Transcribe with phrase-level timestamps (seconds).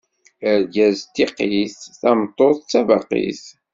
[0.51, 3.43] Argaz d tiqqit, tameṭṭut d tabaqit.